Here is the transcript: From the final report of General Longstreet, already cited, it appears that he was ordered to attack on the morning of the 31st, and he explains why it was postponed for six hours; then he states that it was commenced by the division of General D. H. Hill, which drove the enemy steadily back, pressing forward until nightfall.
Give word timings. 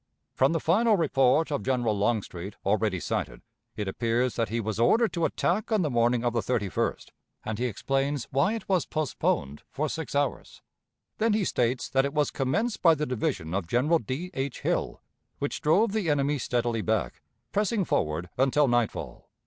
From 0.33 0.51
the 0.51 0.59
final 0.59 0.95
report 0.97 1.51
of 1.51 1.61
General 1.61 1.95
Longstreet, 1.95 2.55
already 2.65 2.99
cited, 2.99 3.43
it 3.75 3.87
appears 3.87 4.35
that 4.35 4.49
he 4.49 4.59
was 4.59 4.79
ordered 4.79 5.13
to 5.13 5.25
attack 5.25 5.71
on 5.71 5.83
the 5.83 5.91
morning 5.91 6.23
of 6.25 6.33
the 6.33 6.41
31st, 6.41 7.09
and 7.45 7.59
he 7.59 7.65
explains 7.65 8.25
why 8.31 8.53
it 8.53 8.67
was 8.67 8.87
postponed 8.87 9.61
for 9.69 9.87
six 9.87 10.15
hours; 10.15 10.63
then 11.19 11.33
he 11.33 11.45
states 11.45 11.87
that 11.87 12.03
it 12.03 12.15
was 12.15 12.31
commenced 12.31 12.81
by 12.81 12.95
the 12.95 13.05
division 13.05 13.53
of 13.53 13.67
General 13.67 13.99
D. 13.99 14.31
H. 14.33 14.61
Hill, 14.61 15.03
which 15.37 15.61
drove 15.61 15.91
the 15.91 16.09
enemy 16.09 16.39
steadily 16.39 16.81
back, 16.81 17.21
pressing 17.51 17.85
forward 17.85 18.27
until 18.39 18.67
nightfall. 18.67 19.29